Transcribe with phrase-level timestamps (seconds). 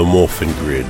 [0.00, 0.86] the Morphin Grid,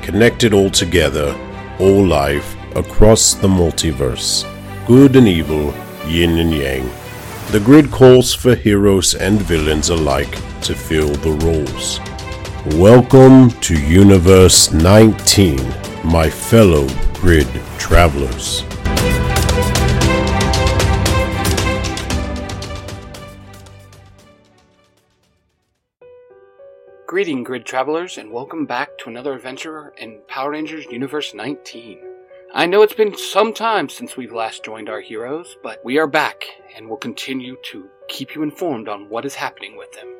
[0.00, 1.38] connected all together,
[1.78, 4.50] all life, across the multiverse.
[4.86, 5.74] Good and evil,
[6.06, 6.88] yin and yang.
[7.50, 10.32] The grid calls for heroes and villains alike
[10.62, 12.00] to fill the roles.
[12.80, 15.60] Welcome to Universe 19,
[16.02, 16.88] my fellow
[17.20, 18.64] grid travelers.
[27.14, 32.00] Greeting, grid travelers, and welcome back to another adventure in Power Rangers Universe 19.
[32.52, 36.08] I know it's been some time since we've last joined our heroes, but we are
[36.08, 40.12] back and will continue to keep you informed on what is happening with them.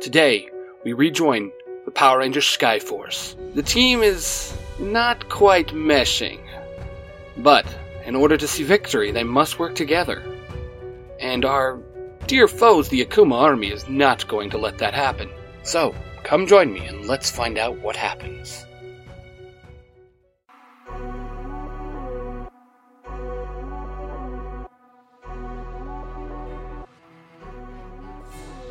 [0.00, 0.48] Today,
[0.84, 1.52] we rejoin
[1.84, 3.36] the Power Rangers Skyforce.
[3.54, 6.40] The team is not quite meshing,
[7.36, 7.64] but
[8.04, 10.20] in order to see victory, they must work together.
[11.20, 11.78] And our
[12.26, 15.30] dear foes, the Akuma army, is not going to let that happen.
[15.62, 15.94] So,
[16.30, 18.64] Come join me and let's find out what happens.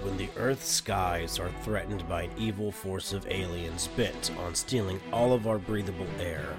[0.04, 5.02] When the Earth's skies are threatened by an evil force of aliens bent on stealing
[5.12, 6.56] all of our breathable air,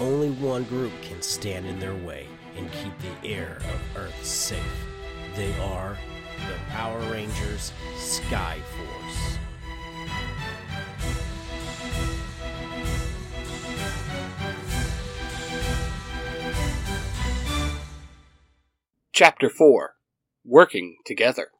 [0.00, 2.26] only one group can stand in their way
[2.58, 4.60] and keep the air of Earth safe.
[5.34, 5.96] They are
[6.36, 9.31] the Power Rangers Sky Force.
[19.24, 19.94] Chapter 4
[20.44, 21.52] Working Together.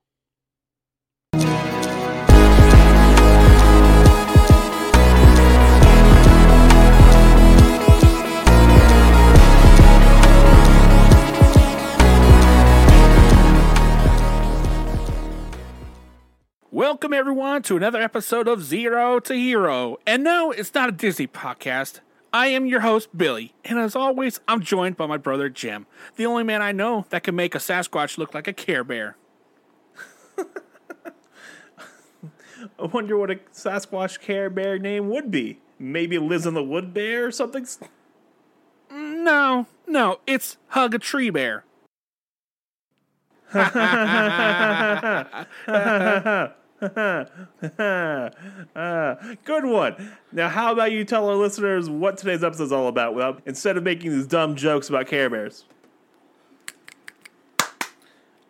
[16.72, 19.98] Welcome, everyone, to another episode of Zero to Hero.
[20.04, 22.00] And no, it's not a Disney podcast.
[22.32, 26.24] I am your host, Billy, and as always, I'm joined by my brother, Jim, the
[26.24, 29.18] only man I know that can make a Sasquatch look like a Care Bear.
[30.38, 30.44] I
[32.90, 35.60] wonder what a Sasquatch Care Bear name would be.
[35.78, 37.66] Maybe Liz in the Wood Bear or something?
[38.90, 41.64] No, no, it's Hug a Tree Bear.
[46.82, 47.24] uh,
[49.44, 50.12] good one.
[50.32, 53.76] Now, how about you tell our listeners what today's episode is all about without instead
[53.76, 55.64] of making these dumb jokes about Care Bears?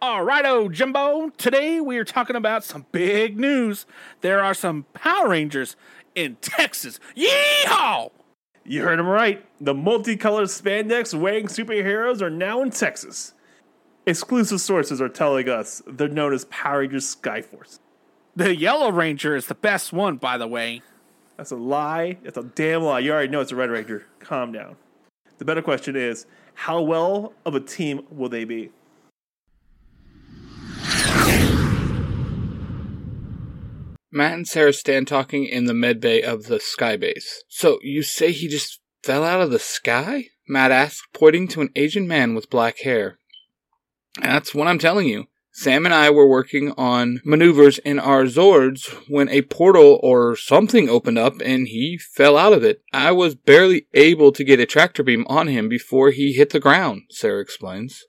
[0.00, 1.28] All righto, Jimbo.
[1.36, 3.86] Today we are talking about some big news.
[4.22, 5.76] There are some Power Rangers
[6.14, 6.98] in Texas.
[7.16, 8.10] Yeehaw!
[8.64, 9.44] You heard him right.
[9.60, 13.34] The multicolored spandex wearing superheroes are now in Texas.
[14.06, 17.78] Exclusive sources are telling us they're known as Power Rangers Skyforce.
[18.34, 20.80] The Yellow Ranger is the best one, by the way.
[21.36, 22.16] That's a lie.
[22.24, 23.00] It's a damn lie.
[23.00, 24.06] You already know it's a Red Ranger.
[24.20, 24.76] Calm down.
[25.36, 28.70] The better question is how well of a team will they be?
[34.10, 37.44] Matt and Sarah stand talking in the med bay of the sky base.
[37.48, 40.28] So, you say he just fell out of the sky?
[40.48, 43.18] Matt asks, pointing to an Asian man with black hair.
[44.22, 45.26] That's what I'm telling you.
[45.54, 50.88] Sam and I were working on maneuvers in our Zords when a portal or something
[50.88, 52.82] opened up and he fell out of it.
[52.92, 56.60] I was barely able to get a tractor beam on him before he hit the
[56.60, 58.02] ground, Sarah explains.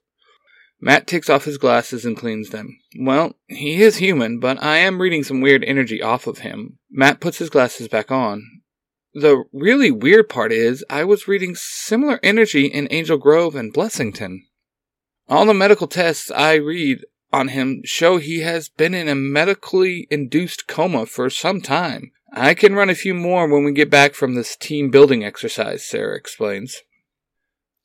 [0.80, 2.78] Matt takes off his glasses and cleans them.
[2.98, 6.80] Well, he is human, but I am reading some weird energy off of him.
[6.90, 8.44] Matt puts his glasses back on.
[9.14, 14.40] The really weird part is, I was reading similar energy in Angel Grove and Blessington.
[15.30, 17.00] All the medical tests I read
[17.33, 22.11] on him show he has been in a medically induced coma for some time.
[22.31, 25.83] I can run a few more when we get back from this team building exercise,
[25.83, 26.81] Sarah explains.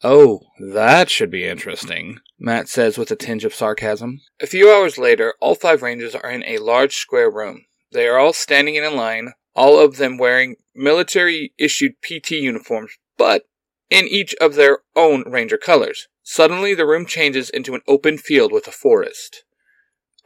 [0.04, 4.20] Oh, that should be interesting, Matt says with a tinge of sarcasm.
[4.40, 7.64] A few hours later, all five Rangers are in a large square room.
[7.90, 12.92] They are all standing in a line, all of them wearing military issued PT uniforms,
[13.16, 13.44] but
[13.90, 16.08] in each of their own Ranger colors.
[16.30, 19.44] Suddenly, the room changes into an open field with a forest.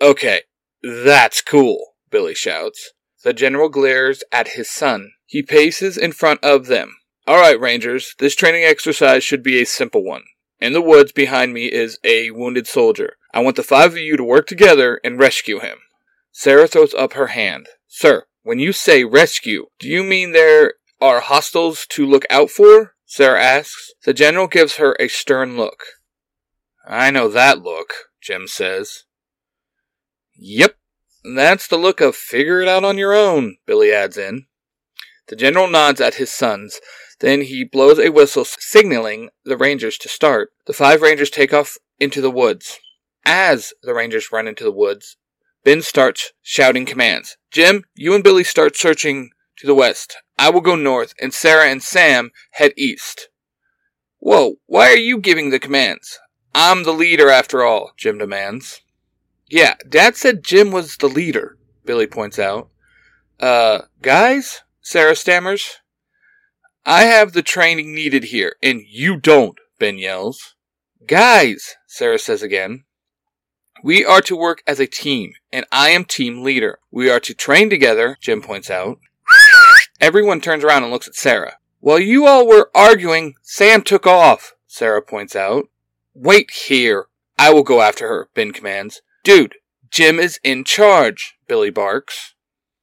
[0.00, 0.40] Okay,
[0.82, 2.90] that's cool, Billy shouts.
[3.22, 5.12] The general glares at his son.
[5.26, 6.96] He paces in front of them.
[7.28, 10.25] All right, Rangers, this training exercise should be a simple one.
[10.58, 13.14] In the woods behind me is a wounded soldier.
[13.32, 15.78] I want the five of you to work together and rescue him.
[16.32, 17.69] Sarah throws up her hand.
[17.87, 22.96] Sir, when you say rescue, do you mean there are hostiles to look out for?
[23.12, 23.93] Sarah asks.
[24.06, 25.85] The general gives her a stern look.
[26.88, 27.93] I know that look,
[28.23, 29.05] Jim says.
[30.35, 30.76] Yep,
[31.37, 34.47] that's the look of figure it out on your own, Billy adds in.
[35.29, 36.81] The general nods at his sons.
[37.20, 40.49] Then he blows a whistle signaling the Rangers to start.
[40.64, 42.79] The five Rangers take off into the woods.
[43.26, 45.19] As the Rangers run into the woods,
[45.64, 47.37] Ben starts shouting commands.
[47.50, 50.17] Jim, you and Billy start searching to the west.
[50.42, 53.28] I will go north, and Sarah and Sam head east.
[54.18, 56.18] Whoa, why are you giving the commands?
[56.52, 58.80] I'm the leader after all, Jim demands.
[59.48, 62.70] Yeah, Dad said Jim was the leader, Billy points out.
[63.38, 64.62] Uh, guys?
[64.80, 65.76] Sarah stammers.
[66.84, 70.56] I have the training needed here, and you don't, Ben yells.
[71.06, 72.82] Guys, Sarah says again.
[73.84, 76.80] We are to work as a team, and I am team leader.
[76.90, 78.98] We are to train together, Jim points out.
[80.02, 81.58] Everyone turns around and looks at Sarah.
[81.78, 85.69] While you all were arguing, Sam took off, Sarah points out.
[86.12, 87.06] Wait here.
[87.38, 89.00] I will go after her, Ben commands.
[89.22, 89.54] Dude,
[89.90, 92.34] Jim is in charge, Billy barks.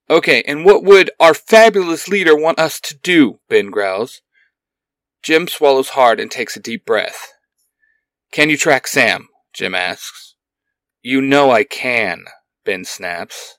[0.09, 3.41] Okay, and what would our fabulous leader want us to do?
[3.49, 4.21] Ben growls.
[5.21, 7.33] Jim swallows hard and takes a deep breath.
[8.31, 9.27] Can you track Sam?
[9.51, 10.35] Jim asks.
[11.01, 12.23] You know I can,
[12.63, 13.57] Ben snaps.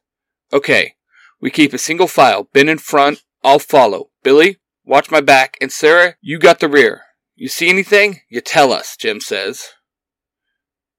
[0.51, 0.95] Okay,
[1.43, 2.49] we keep a single file.
[2.55, 4.11] Ben in front, I'll follow.
[4.23, 7.03] Billy, watch my back, and Sarah, you got the rear.
[7.35, 8.21] You see anything?
[8.29, 9.69] You tell us, Jim says.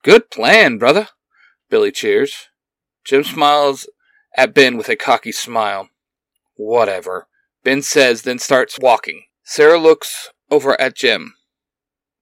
[0.03, 1.09] Good plan, brother.
[1.69, 2.47] Billy cheers.
[3.03, 3.87] Jim smiles
[4.35, 5.89] at Ben with a cocky smile.
[6.55, 7.27] Whatever.
[7.63, 9.23] Ben says, then starts walking.
[9.43, 11.35] Sarah looks over at Jim.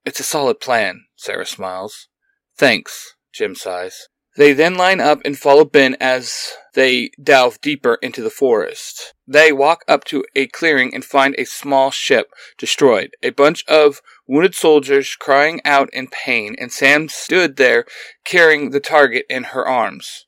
[0.04, 2.08] It's a solid plan, Sarah smiles.
[2.56, 4.08] Thanks, Jim sighs.
[4.36, 9.12] They then line up and follow Ben as they delve deeper into the forest.
[9.26, 14.00] They walk up to a clearing and find a small ship destroyed, a bunch of
[14.28, 17.84] wounded soldiers crying out in pain, and Sam stood there
[18.24, 20.26] carrying the target in her arms.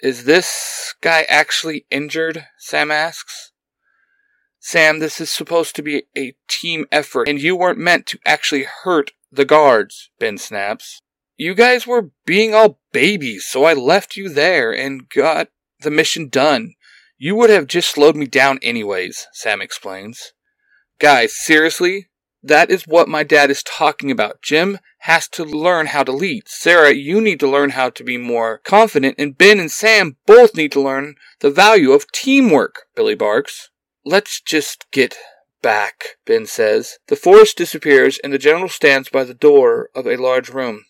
[0.00, 2.46] Is this guy actually injured?
[2.58, 3.52] Sam asks.
[4.58, 8.64] Sam, this is supposed to be a team effort, and you weren't meant to actually
[8.84, 11.00] hurt the guards, Ben snaps.
[11.40, 16.28] You guys were being all babies, so I left you there and got the mission
[16.28, 16.74] done.
[17.16, 20.32] You would have just slowed me down anyways, Sam explains.
[20.98, 22.08] Guys, seriously?
[22.42, 24.42] That is what my dad is talking about.
[24.42, 26.48] Jim has to learn how to lead.
[26.48, 30.56] Sarah, you need to learn how to be more confident, and Ben and Sam both
[30.56, 33.70] need to learn the value of teamwork, Billy barks.
[34.04, 35.16] Let's just get
[35.62, 36.98] back, Ben says.
[37.06, 40.84] The forest disappears, and the general stands by the door of a large room.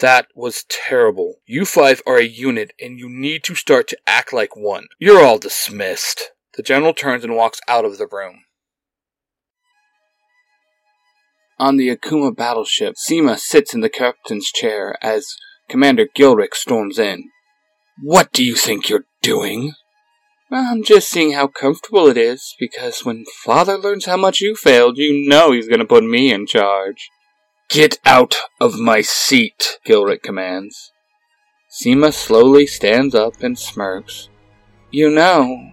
[0.00, 1.36] That was terrible.
[1.46, 4.86] You five are a unit, and you need to start to act like one.
[4.98, 6.30] You're all dismissed.
[6.56, 8.40] The general turns and walks out of the room.
[11.58, 15.36] On the Akuma battleship, Seema sits in the captain's chair as
[15.68, 17.24] Commander Gilrick storms in.
[18.02, 19.74] What do you think you're doing?
[20.50, 24.96] I'm just seeing how comfortable it is, because when father learns how much you failed,
[24.96, 27.10] you know he's gonna put me in charge.
[27.70, 30.90] Get out of my seat, Gilrick commands.
[31.70, 34.28] Seema slowly stands up and smirks.
[34.90, 35.70] You know,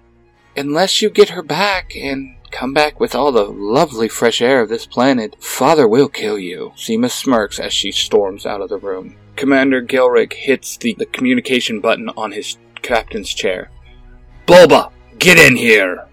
[0.56, 4.70] unless you get her back and come back with all the lovely fresh air of
[4.70, 6.72] this planet, Father will kill you.
[6.76, 9.18] Seema smirks as she storms out of the room.
[9.36, 13.72] Commander Gilrick hits the, the communication button on his captain's chair.
[14.46, 16.07] Bulba, get in here!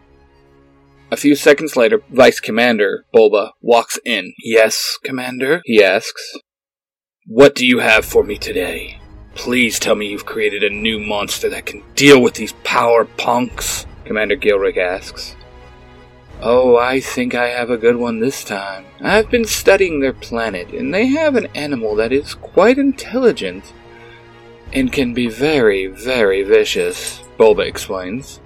[1.15, 4.35] A few seconds later, Vice Commander Bulba walks in.
[4.43, 5.63] Yes, Commander?
[5.65, 6.37] he asks.
[7.29, 8.99] What do you have for me today?
[9.37, 13.87] Please tell me you've created a new monster that can deal with these power punks,
[14.05, 15.37] Commander Gilrick asks.
[16.41, 18.85] Oh, I think I have a good one this time.
[19.01, 23.73] I've been studying their planet, and they have an animal that is quite intelligent
[24.73, 28.41] and can be very, very vicious, Bulba explains.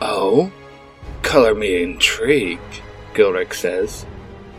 [0.00, 0.50] Oh?
[1.22, 2.82] Color me intrigued,
[3.14, 4.04] Gilrick says.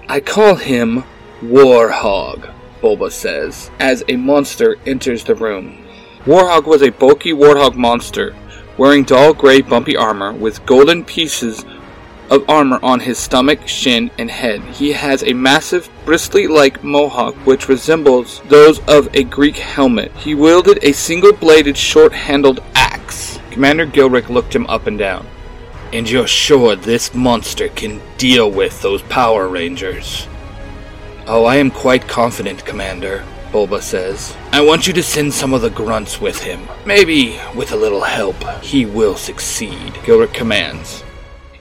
[0.09, 1.03] I call him
[1.41, 5.85] Warhog, Bulba says, as a monster enters the room.
[6.25, 8.33] Warhog was a bulky warthog monster,
[8.77, 11.65] wearing dull gray bumpy armor with golden pieces
[12.29, 14.61] of armor on his stomach, shin, and head.
[14.61, 20.11] He has a massive, bristly like mohawk which resembles those of a Greek helmet.
[20.13, 23.39] He wielded a single bladed, short handled axe.
[23.51, 25.27] Commander Gilrick looked him up and down.
[25.93, 30.27] And you're sure this monster can deal with those Power Rangers?
[31.27, 34.35] Oh, I am quite confident, Commander, Bulba says.
[34.51, 36.67] I want you to send some of the grunts with him.
[36.83, 41.03] Maybe, with a little help, he will succeed, Gilrick commands.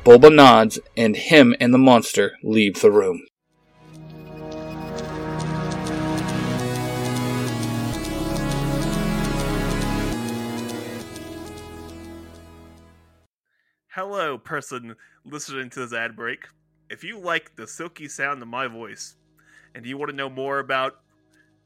[0.03, 3.27] Bulba nods, and him and the monster leave the room.
[14.15, 16.47] Hello, person listening to this ad break.
[16.91, 19.17] If you like the silky sound of my voice
[19.75, 21.01] and you want to know more about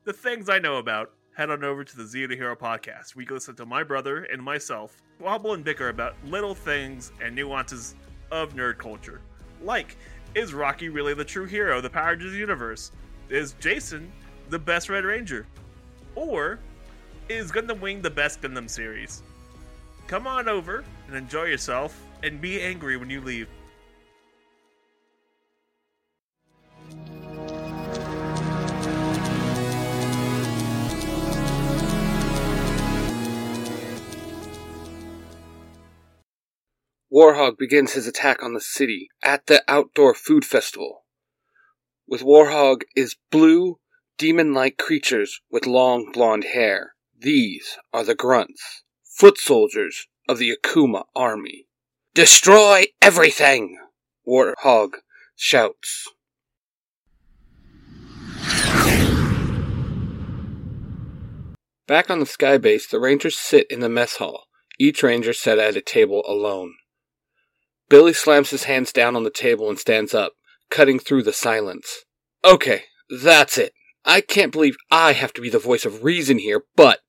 [0.05, 3.17] the things I know about, head on over to the Zero to Hero podcast.
[3.17, 7.97] We listen to my brother and myself wobble and bicker about little things and nuances
[8.31, 9.21] of nerd culture.
[9.61, 9.97] Like,
[10.37, 12.93] is Rocky really the true hero of the Power Rangers universe?
[13.29, 14.13] Is Jason
[14.51, 15.49] the best Red Ranger?
[16.15, 16.61] Or
[17.29, 19.25] is Gundam Wing the best Gundam series?
[20.07, 23.49] Come on over and enjoy yourself and be angry when you leave.
[37.17, 41.07] Warhog begins his attack on the city at the outdoor food festival.
[42.07, 43.79] With Warhog is blue,
[44.19, 46.95] demon like creatures with long blonde hair.
[47.19, 51.66] These are the grunts, foot soldiers of the Akuma army.
[52.17, 53.77] Destroy everything!
[54.27, 54.93] Warthog
[55.35, 56.09] shouts.
[61.87, 64.45] Back on the sky base, the Rangers sit in the mess hall,
[64.79, 66.77] each Ranger set at a table alone.
[67.91, 70.33] Billy slams his hands down on the table and stands up,
[70.71, 72.05] cutting through the silence.
[72.43, 73.75] Okay, that's it.
[74.07, 77.01] I can't believe I have to be the voice of reason here, but,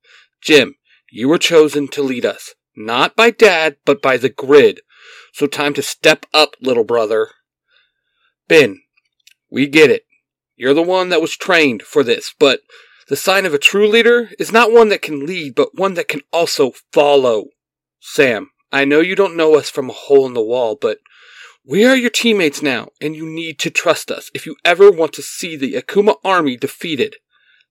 [0.41, 0.75] Jim,
[1.09, 2.55] you were chosen to lead us.
[2.75, 4.81] Not by Dad, but by the grid.
[5.33, 7.29] So time to step up, little brother.
[8.47, 8.81] Ben,
[9.49, 10.05] we get it.
[10.55, 12.61] You're the one that was trained for this, but
[13.09, 16.07] the sign of a true leader is not one that can lead, but one that
[16.07, 17.45] can also follow.
[17.99, 20.99] Sam, I know you don't know us from a hole in the wall, but
[21.63, 25.13] we are your teammates now, and you need to trust us if you ever want
[25.13, 27.17] to see the Akuma army defeated.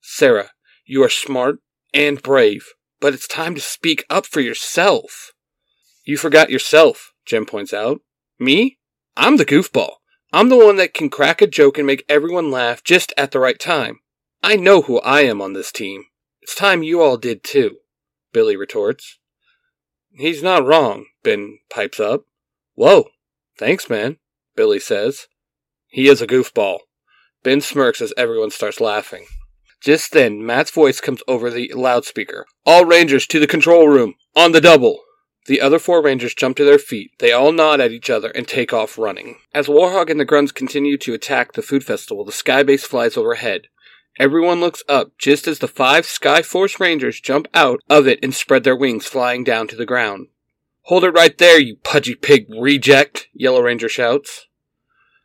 [0.01, 0.51] Sarah,
[0.85, 1.59] you are smart
[1.93, 2.67] and brave,
[3.01, 5.33] but it's time to speak up for yourself.
[6.05, 8.01] You forgot yourself, Jim points out.
[8.39, 8.79] Me?
[9.17, 9.97] I'm the goofball.
[10.33, 13.41] I'm the one that can crack a joke and make everyone laugh just at the
[13.41, 14.01] right time.
[14.43, 16.05] I know who I am on this team.
[16.43, 17.79] It's time you all did too,
[18.33, 19.19] Billy retorts.
[20.13, 22.25] He's not wrong, Ben pipes up.
[22.75, 23.09] Whoa,
[23.59, 24.19] thanks, man,
[24.55, 25.27] Billy says.
[25.89, 26.81] He is a goofball.
[27.43, 29.27] Ben smirks as everyone starts laughing.
[29.81, 32.47] Just then, Matt's voice comes over the loudspeaker.
[32.65, 35.01] All Rangers to the control room, on the double.
[35.47, 37.13] The other four Rangers jump to their feet.
[37.19, 39.39] They all nod at each other and take off running.
[39.55, 43.69] As Warhog and the Grunts continue to attack the food festival, the skybase flies overhead.
[44.19, 48.65] Everyone looks up just as the five Skyforce Rangers jump out of it and spread
[48.65, 50.29] their wings, flying down to the ground.
[50.83, 54.47] Hold it right there, you pudgy pig reject, Yellow Ranger shouts.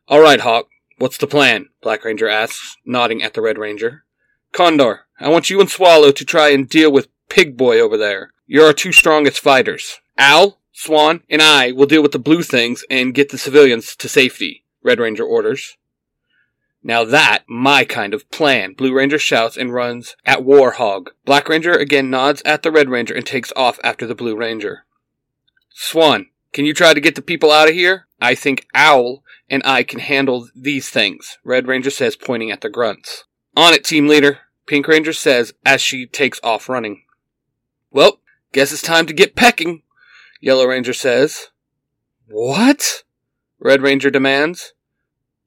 [0.08, 1.70] All right, Hawk, what's the plan?
[1.82, 4.04] Black Ranger asks, nodding at the Red Ranger.
[4.52, 8.31] Condor, I want you and Swallow to try and deal with Pig Boy over there.
[8.54, 10.02] You're our two strongest fighters.
[10.18, 14.10] Owl, Swan, and I will deal with the blue things and get the civilians to
[14.10, 15.78] safety, Red Ranger orders.
[16.84, 18.74] Now that, my kind of plan.
[18.74, 21.12] Blue Ranger shouts and runs at Warhog.
[21.24, 24.84] Black Ranger again nods at the Red Ranger and takes off after the Blue Ranger.
[25.70, 28.08] Swan, can you try to get the people out of here?
[28.20, 32.70] I think Owl and I can handle these things, Red Ranger says, pointing at the
[32.70, 33.24] grunts.
[33.56, 37.04] On it, team leader, Pink Ranger says as she takes off running.
[37.92, 38.21] Well,
[38.52, 39.84] guess it's time to get pecking,
[40.40, 41.48] Yellow Ranger says.
[42.28, 43.04] What?
[43.60, 44.74] Red Ranger demands.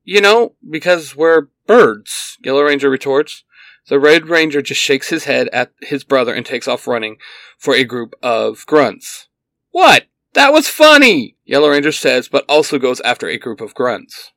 [0.04, 3.44] You know, because we're birds, Yellow Ranger retorts.
[3.88, 7.16] The Red Ranger just shakes his head at his brother and takes off running
[7.58, 9.28] for a group of grunts.
[9.70, 10.06] What?
[10.32, 14.32] That was funny, Yellow Ranger says, but also goes after a group of grunts.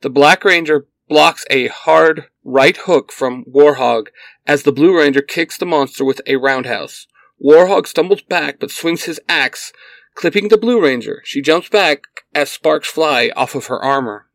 [0.00, 4.08] The Black Ranger blocks a hard right hook from Warhog
[4.46, 7.06] as the Blue Ranger kicks the monster with a roundhouse.
[7.44, 9.72] Warhog stumbles back but swings his axe,
[10.14, 11.22] clipping the Blue Ranger.
[11.24, 12.02] She jumps back
[12.34, 14.26] as sparks fly off of her armor.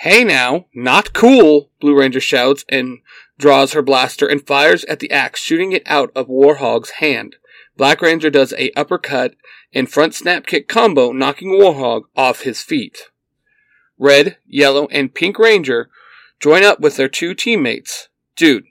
[0.00, 2.98] Hey now, not cool, Blue Ranger shouts and
[3.38, 7.36] draws her blaster and fires at the axe, shooting it out of Warhog's hand.
[7.76, 9.34] Black Ranger does a uppercut
[9.72, 13.10] and front snap kick combo, knocking Warhog off his feet.
[13.98, 15.88] Red, Yellow, and Pink Ranger
[16.40, 18.08] join up with their two teammates.
[18.34, 18.64] Dude,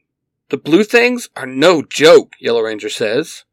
[0.50, 3.46] the blue things are no joke, Yellow Ranger says.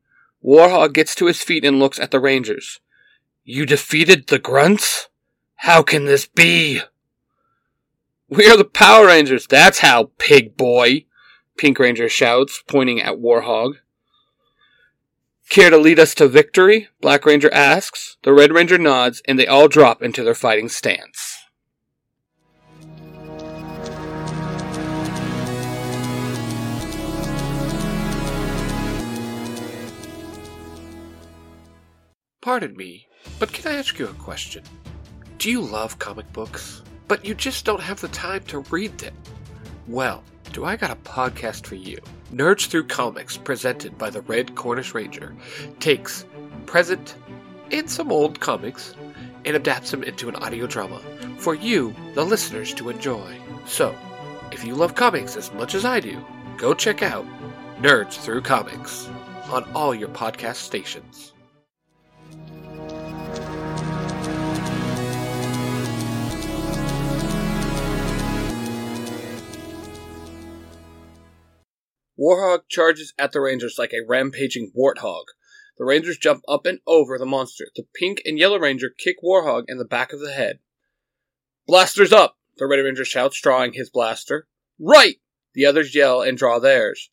[0.45, 2.81] Warhog gets to his feet and looks at the Rangers.
[3.45, 5.09] You defeated the grunts?
[5.57, 6.81] How can this be?
[8.29, 9.47] We are the Power Rangers.
[9.47, 11.05] That's how, pig boy.
[11.57, 13.75] Pink Ranger shouts, pointing at Warhog.
[15.49, 16.89] Care to lead us to victory?
[17.01, 18.17] Black Ranger asks.
[18.23, 21.32] The Red Ranger nods, and they all drop into their fighting stance.
[32.43, 33.07] Pardon me,
[33.39, 34.65] but can I ask you a question?
[35.39, 39.15] Do you love comic books, but you just don't have the time to read them?
[39.87, 42.01] Well, do I got a podcast for you.
[42.33, 45.37] Nerds Through Comics, presented by the Red Cornish Ranger,
[45.79, 46.27] takes
[46.67, 47.15] present
[47.71, 48.97] and some old comics
[49.45, 51.01] and adapts them into an audio drama
[51.39, 53.39] for you, the listeners, to enjoy.
[53.67, 53.95] So,
[54.51, 56.21] if you love comics as much as I do,
[56.57, 57.25] go check out
[57.81, 59.09] Nerds Through Comics
[59.49, 61.32] on all your podcast stations.
[72.23, 75.25] Warhog charges at the Rangers like a rampaging warthog.
[75.76, 77.67] The Rangers jump up and over the monster.
[77.75, 80.61] The Pink and Yellow Ranger kick Warhog in the back of the head.
[81.67, 82.37] Blasters up!
[82.59, 84.47] The Red Ranger shouts, drawing his blaster.
[84.79, 85.17] Right!
[85.55, 87.11] The others yell and draw theirs.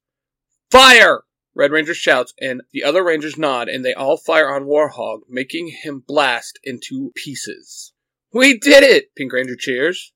[0.69, 1.23] Fire!
[1.55, 5.69] Red Ranger shouts, and the other Rangers nod, and they all fire on Warhog, making
[5.81, 7.93] him blast into pieces.
[8.31, 9.15] We did it!
[9.15, 10.13] Pink Ranger cheers.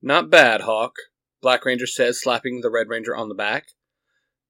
[0.00, 0.94] Not bad, Hawk,
[1.42, 3.66] Black Ranger says, slapping the Red Ranger on the back.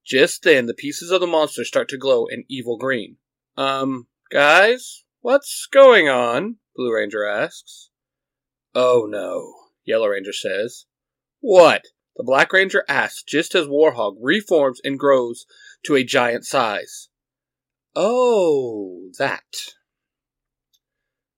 [0.04, 3.16] Just then, the pieces of the monster start to glow an evil green.
[3.56, 6.56] Um, guys, what's going on?
[6.74, 7.90] Blue Ranger asks.
[8.74, 9.52] Oh no,
[9.84, 10.86] Yellow Ranger says.
[11.40, 11.82] What?
[12.16, 15.46] The Black Ranger asks just as Warhog reforms and grows
[15.84, 17.08] to a giant size.
[17.94, 19.44] Oh, that.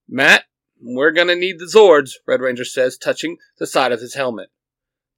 [0.08, 0.44] Matt,
[0.80, 4.50] we're gonna need the Zords, Red Ranger says, touching the side of his helmet.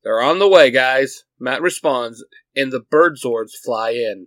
[0.04, 2.22] They're on the way, guys, Matt responds,
[2.54, 4.26] and the bird Zords fly in.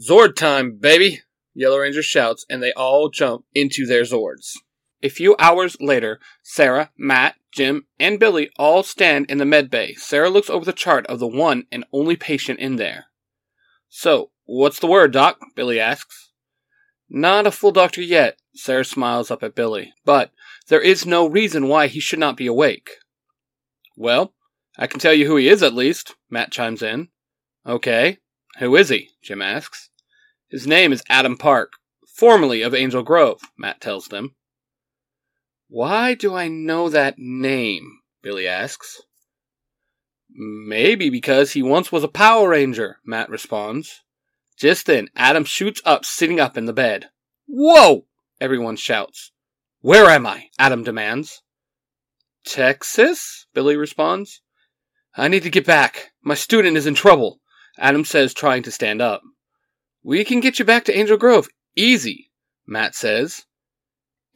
[0.00, 1.22] Zord time, baby!
[1.54, 4.56] Yellow Ranger shouts, and they all jump into their Zords.
[5.00, 9.94] A few hours later, Sarah, Matt, Jim, and Billy all stand in the med bay.
[9.94, 13.06] Sarah looks over the chart of the one and only patient in there.
[13.88, 15.38] So, what's the word, Doc?
[15.54, 16.32] Billy asks.
[17.08, 20.32] Not a full doctor yet, Sarah smiles up at Billy, but
[20.66, 22.90] there is no reason why he should not be awake.
[23.96, 24.34] Well,
[24.76, 27.08] I can tell you who he is at least, Matt chimes in.
[27.66, 28.18] Okay,
[28.58, 29.10] who is he?
[29.22, 29.90] Jim asks.
[30.50, 31.74] His name is Adam Park,
[32.06, 34.34] formerly of Angel Grove, Matt tells them.
[35.68, 38.00] Why do I know that name?
[38.22, 39.02] Billy asks.
[40.30, 44.02] Maybe because he once was a Power Ranger, Matt responds.
[44.58, 47.10] Just then, Adam shoots up, sitting up in the bed.
[47.46, 48.06] Whoa!
[48.40, 49.32] Everyone shouts.
[49.80, 50.48] Where am I?
[50.58, 51.42] Adam demands.
[52.44, 53.46] Texas?
[53.54, 54.42] Billy responds.
[55.16, 56.12] I need to get back.
[56.22, 57.40] My student is in trouble,
[57.78, 59.22] Adam says, trying to stand up.
[60.02, 61.48] We can get you back to Angel Grove.
[61.76, 62.30] Easy,
[62.66, 63.46] Matt says.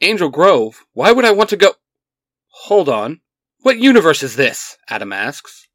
[0.01, 0.85] Angel Grove?
[0.93, 1.73] Why would I want to go?
[2.63, 3.21] Hold on.
[3.61, 4.77] What universe is this?
[4.89, 5.68] Adam asks.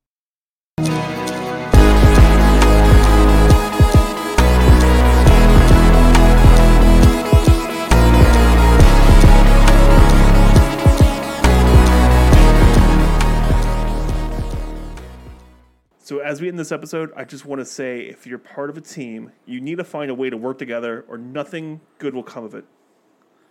[16.05, 18.77] So, as we end this episode, I just want to say if you're part of
[18.77, 22.23] a team, you need to find a way to work together or nothing good will
[22.23, 22.67] come of it.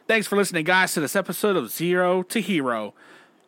[0.08, 2.94] Thanks for listening, guys, to this episode of Zero to Hero.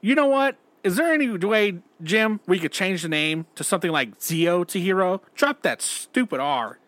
[0.01, 0.57] You know what?
[0.83, 4.79] Is there any way, Jim, we could change the name to something like Zeo to
[4.79, 5.21] Hero?
[5.35, 6.79] Drop that stupid R.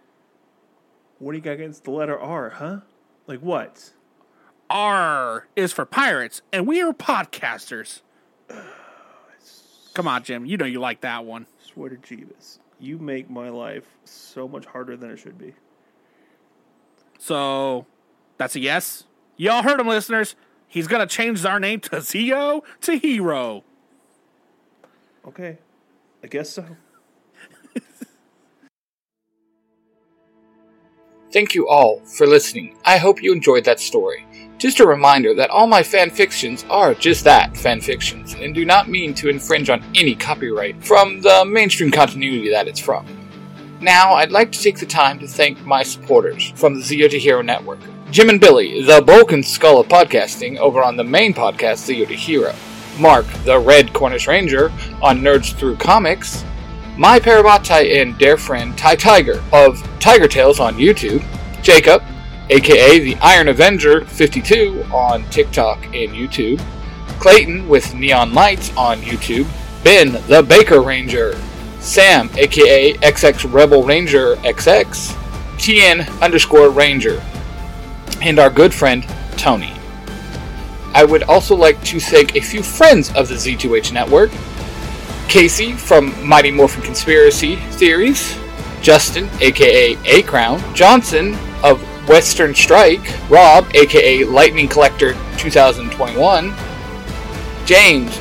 [1.20, 2.80] What do you got against the letter R, huh?
[3.28, 3.94] Like what?
[4.72, 8.02] R is for pirates, and we are podcasters.
[9.98, 10.46] Come on, Jim.
[10.46, 11.48] You know you like that one.
[11.58, 12.60] Swear to Jeebus.
[12.80, 15.56] You make my life so much harder than it should be.
[17.18, 17.88] So,
[18.38, 19.06] that's a yes?
[19.38, 20.36] Y'all heard him, listeners.
[20.68, 23.64] He's going to change our name to Zeo to Hero.
[25.26, 25.58] Okay.
[26.24, 26.64] I guess so.
[31.32, 32.78] Thank you all for listening.
[32.86, 34.28] I hope you enjoyed that story.
[34.58, 38.66] Just a reminder that all my fan fictions are just that, fan fictions, and do
[38.66, 43.06] not mean to infringe on any copyright from the mainstream continuity that it's from.
[43.82, 47.20] Now, I'd like to take the time to thank my supporters from the Zero to
[47.20, 47.78] Hero Network.
[48.10, 52.08] Jim and Billy, the bulk and skull of podcasting, over on the main podcast, Zero
[52.08, 52.56] to Hero.
[52.98, 54.72] Mark, the Red Cornish Ranger,
[55.04, 56.44] on Nerds Through Comics.
[56.98, 61.24] My Parabatai and dear friend Ty Tiger of Tiger Tales on YouTube.
[61.62, 62.02] Jacob,
[62.50, 66.62] aka the Iron Avenger 52 on TikTok and YouTube.
[67.20, 69.48] Clayton with Neon Lights on YouTube.
[69.84, 71.38] Ben, the Baker Ranger.
[71.80, 75.14] Sam, aka XX Rebel Ranger XX.
[75.58, 77.22] TN underscore Ranger.
[78.22, 79.06] And our good friend
[79.38, 79.74] Tony.
[80.94, 84.32] I would also like to thank a few friends of the Z2H network
[85.28, 88.38] Casey from Mighty Morphin Conspiracy Theories,
[88.82, 96.54] Justin, aka A Crown, Johnson of Western Strike, Rob, aka Lightning Collector 2021,
[97.66, 98.18] James,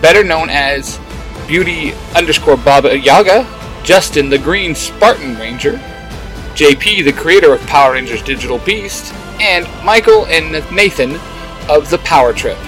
[0.00, 1.00] better known as
[1.48, 3.44] Beauty underscore Baba Yaga,
[3.82, 5.72] Justin the Green Spartan Ranger,
[6.54, 11.16] JP, the creator of Power Rangers Digital Beast, and Michael and Nathan
[11.68, 12.58] of the Power Trip.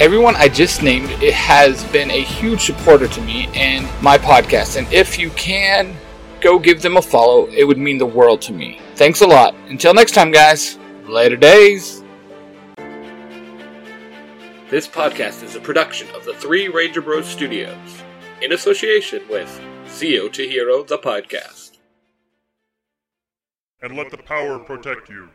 [0.00, 4.76] Everyone I just named it has been a huge supporter to me and my podcast,
[4.76, 5.96] and if you can
[6.40, 8.80] go give them a follow, it would mean the world to me.
[8.98, 9.54] Thanks a lot.
[9.68, 10.76] Until next time, guys.
[11.06, 12.02] Later days.
[14.70, 18.02] This podcast is a production of the Three Ranger Bros Studios
[18.42, 19.48] in association with
[19.86, 21.78] Zeo to Hero the podcast.
[23.80, 25.28] and let the power protect you.